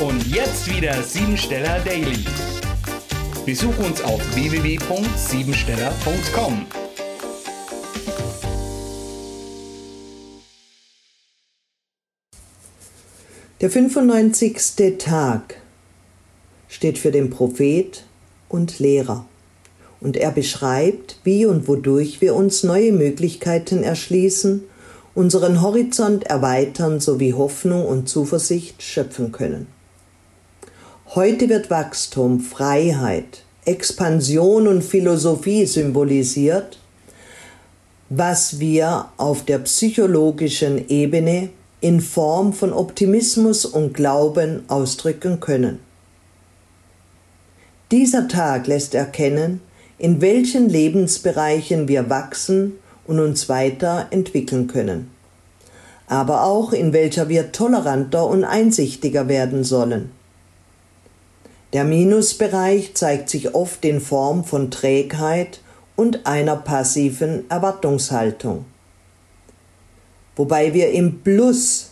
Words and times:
Und 0.00 0.26
jetzt 0.26 0.68
wieder 0.68 1.00
Siebensteller 1.04 1.78
Daily. 1.84 2.24
Besuch 3.46 3.78
uns 3.78 4.02
auf 4.02 4.20
www.siebensteller.com. 4.34 6.66
Der 13.60 13.70
95. 13.70 14.98
Tag 14.98 15.60
steht 16.68 16.98
für 16.98 17.12
den 17.12 17.30
Prophet 17.30 18.04
und 18.48 18.80
Lehrer 18.80 19.26
und 20.00 20.16
er 20.16 20.32
beschreibt, 20.32 21.20
wie 21.22 21.46
und 21.46 21.68
wodurch 21.68 22.20
wir 22.20 22.34
uns 22.34 22.64
neue 22.64 22.90
Möglichkeiten 22.90 23.84
erschließen, 23.84 24.64
unseren 25.14 25.62
Horizont 25.62 26.24
erweitern 26.24 26.98
sowie 26.98 27.32
Hoffnung 27.32 27.86
und 27.86 28.08
Zuversicht 28.08 28.82
schöpfen 28.82 29.30
können. 29.30 29.68
Heute 31.14 31.48
wird 31.48 31.70
Wachstum, 31.70 32.40
Freiheit, 32.40 33.44
Expansion 33.66 34.66
und 34.66 34.82
Philosophie 34.82 35.64
symbolisiert, 35.64 36.80
was 38.08 38.58
wir 38.58 39.10
auf 39.16 39.44
der 39.44 39.58
psychologischen 39.60 40.88
Ebene 40.88 41.50
in 41.80 42.00
Form 42.00 42.52
von 42.52 42.72
Optimismus 42.72 43.64
und 43.64 43.94
Glauben 43.94 44.64
ausdrücken 44.66 45.38
können. 45.38 45.78
Dieser 47.92 48.26
Tag 48.26 48.66
lässt 48.66 48.96
erkennen, 48.96 49.60
in 49.98 50.20
welchen 50.20 50.68
Lebensbereichen 50.68 51.86
wir 51.86 52.10
wachsen 52.10 52.72
und 53.06 53.20
uns 53.20 53.48
weiterentwickeln 53.48 54.66
können, 54.66 55.12
aber 56.08 56.42
auch 56.42 56.72
in 56.72 56.92
welcher 56.92 57.28
wir 57.28 57.52
toleranter 57.52 58.26
und 58.26 58.42
einsichtiger 58.42 59.28
werden 59.28 59.62
sollen. 59.62 60.10
Der 61.74 61.82
Minusbereich 61.82 62.94
zeigt 62.94 63.28
sich 63.28 63.52
oft 63.52 63.84
in 63.84 64.00
Form 64.00 64.44
von 64.44 64.70
Trägheit 64.70 65.60
und 65.96 66.24
einer 66.24 66.54
passiven 66.54 67.50
Erwartungshaltung. 67.50 68.64
Wobei 70.36 70.72
wir 70.72 70.92
im 70.92 71.22
Plus 71.22 71.90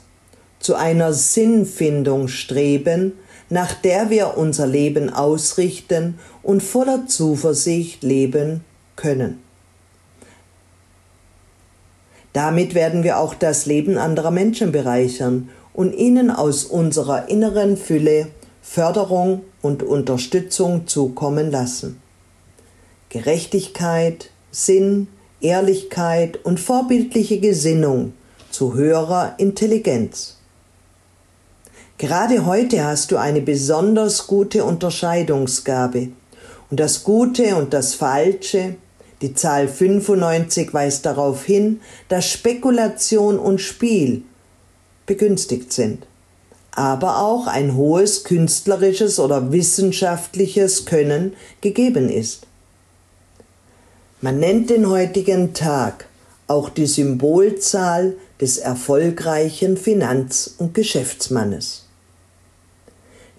zu 0.61 0.77
einer 0.77 1.13
Sinnfindung 1.13 2.29
streben, 2.29 3.15
nach 3.51 3.75
der 3.75 4.09
wir 4.09 4.39
unser 4.39 4.69
Leben 4.69 5.13
ausrichten 5.13 6.17
und 6.45 6.63
voller 6.63 7.09
Zuversicht 7.09 8.05
leben 8.05 8.65
können. 8.95 9.43
Damit 12.33 12.77
werden 12.77 13.03
wir 13.03 13.19
auch 13.19 13.35
das 13.35 13.67
Leben 13.67 13.99
anderer 13.99 14.31
Menschen 14.31 14.71
bereichern 14.71 15.49
und 15.75 15.93
ihnen 15.93 16.31
aus 16.31 16.63
unserer 16.63 17.29
inneren 17.29 17.77
Fülle 17.77 18.29
Förderung 18.63 19.43
und 19.61 19.83
Unterstützung 19.83 20.87
zukommen 20.87 21.51
lassen. 21.51 22.01
Gerechtigkeit, 23.09 24.31
Sinn, 24.53 25.09
Ehrlichkeit 25.41 26.39
und 26.45 26.61
vorbildliche 26.61 27.41
Gesinnung 27.41 28.13
zu 28.51 28.75
höherer 28.75 29.35
Intelligenz. 29.39 30.39
Gerade 31.99 32.47
heute 32.47 32.85
hast 32.85 33.11
du 33.11 33.17
eine 33.17 33.41
besonders 33.41 34.29
gute 34.29 34.65
Unterscheidungsgabe 34.65 36.09
und 36.71 36.79
das 36.81 37.03
Gute 37.03 37.57
und 37.57 37.75
das 37.75 37.95
Falsche, 37.95 38.77
die 39.23 39.35
Zahl 39.35 39.67
95 39.67 40.73
weist 40.73 41.05
darauf 41.05 41.45
hin, 41.45 41.81
dass 42.09 42.31
Spekulation 42.31 43.39
und 43.41 43.61
Spiel 43.61 44.23
begünstigt 45.05 45.73
sind 45.73 46.07
aber 46.73 47.19
auch 47.19 47.47
ein 47.47 47.77
hohes 47.77 48.25
künstlerisches 48.25 49.21
oder 49.21 49.53
wissenschaftliches 49.53 50.87
Können 50.87 51.35
gegeben 51.61 52.09
ist. 52.09 52.47
Man 54.21 54.39
nennt 54.39 54.71
den 54.71 54.89
heutigen 54.89 55.53
Tag 55.53 56.07
auch 56.47 56.69
die 56.69 56.87
Symbolzahl 56.87 58.15
des 58.41 58.59
erfolgreichen 58.59 59.77
Finanz- 59.77 60.55
und 60.59 60.75
Geschäftsmannes. 60.75 61.87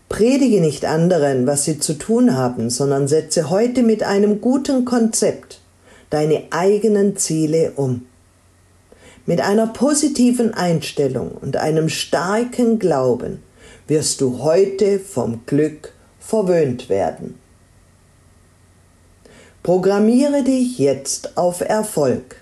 Predige 0.10 0.62
nicht 0.62 0.86
anderen, 0.86 1.48
was 1.48 1.66
sie 1.66 1.80
zu 1.80 1.94
tun 1.94 2.36
haben, 2.36 2.70
sondern 2.70 3.08
setze 3.08 3.50
heute 3.50 3.82
mit 3.82 4.04
einem 4.04 4.42
guten 4.42 4.86
Konzept 4.86 5.60
deine 6.10 6.44
eigenen 6.52 7.18
Ziele 7.18 7.74
um. 7.76 8.06
Mit 9.26 9.40
einer 9.40 9.68
positiven 9.68 10.54
Einstellung 10.54 11.32
und 11.32 11.56
einem 11.56 11.88
starken 11.88 12.78
Glauben 12.78 13.42
wirst 13.88 14.20
du 14.20 14.40
heute 14.40 15.00
vom 15.00 15.46
Glück 15.46 15.94
verwöhnt 16.20 16.90
werden. 16.90 17.40
Programmiere 19.62 20.44
dich 20.44 20.78
jetzt 20.78 21.38
auf 21.38 21.62
Erfolg. 21.62 22.36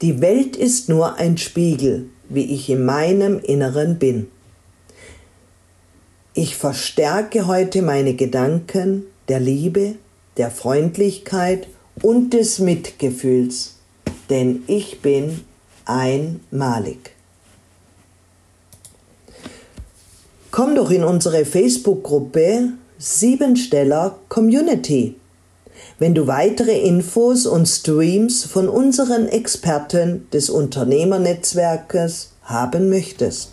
Die 0.00 0.20
Welt 0.20 0.54
ist 0.54 0.88
nur 0.88 1.16
ein 1.16 1.38
Spiegel, 1.38 2.08
wie 2.28 2.54
ich 2.54 2.70
in 2.70 2.84
meinem 2.84 3.40
Inneren 3.40 3.98
bin. 3.98 4.28
Ich 6.34 6.56
verstärke 6.56 7.48
heute 7.48 7.82
meine 7.82 8.14
Gedanken 8.14 9.06
der 9.26 9.40
Liebe, 9.40 9.96
der 10.36 10.52
Freundlichkeit 10.52 11.66
und 12.00 12.32
des 12.32 12.60
Mitgefühls 12.60 13.79
denn 14.30 14.62
ich 14.66 15.00
bin 15.00 15.44
einmalig. 15.84 17.10
Komm 20.50 20.74
doch 20.74 20.90
in 20.90 21.04
unsere 21.04 21.44
Facebook-Gruppe 21.44 22.70
Siebensteller 22.98 24.18
Community. 24.28 25.16
Wenn 25.98 26.14
du 26.14 26.26
weitere 26.26 26.78
Infos 26.80 27.46
und 27.46 27.66
Streams 27.66 28.44
von 28.44 28.68
unseren 28.68 29.28
Experten 29.28 30.28
des 30.32 30.50
Unternehmernetzwerkes 30.50 32.32
haben 32.42 32.88
möchtest. 32.90 33.52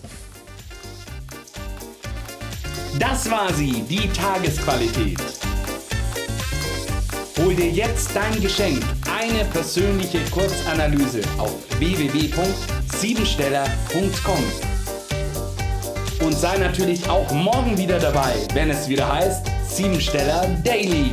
Das 2.99 3.29
war 3.29 3.53
sie, 3.53 3.83
die 3.87 4.09
Tagesqualität. 4.09 5.36
Hol 7.37 7.55
dir 7.55 7.69
jetzt 7.69 8.15
dein 8.15 8.41
Geschenk, 8.41 8.83
eine 9.15 9.45
persönliche 9.45 10.19
Kurzanalyse 10.31 11.21
auf 11.37 11.53
www.siebensteller.com. 11.77 14.43
Und 16.25 16.33
sei 16.33 16.57
natürlich 16.57 17.07
auch 17.07 17.31
morgen 17.31 17.77
wieder 17.77 17.99
dabei, 17.99 18.33
wenn 18.55 18.71
es 18.71 18.89
wieder 18.89 19.13
heißt 19.13 19.45
Siebensteller 19.69 20.47
Daily. 20.63 21.11